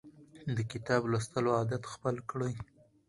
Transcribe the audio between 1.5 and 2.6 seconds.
عادت خپل کړئ.